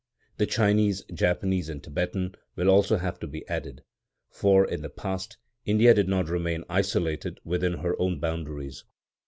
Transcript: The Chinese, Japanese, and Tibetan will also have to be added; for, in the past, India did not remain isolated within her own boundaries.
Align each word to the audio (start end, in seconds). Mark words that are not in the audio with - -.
The 0.37 0.47
Chinese, 0.47 1.03
Japanese, 1.13 1.69
and 1.69 1.83
Tibetan 1.83 2.33
will 2.55 2.69
also 2.71 2.97
have 2.97 3.19
to 3.19 3.27
be 3.27 3.47
added; 3.47 3.83
for, 4.31 4.65
in 4.67 4.81
the 4.81 4.89
past, 4.89 5.37
India 5.63 5.93
did 5.93 6.07
not 6.07 6.27
remain 6.27 6.63
isolated 6.69 7.39
within 7.43 7.73
her 7.73 7.95
own 8.01 8.19
boundaries. 8.19 8.83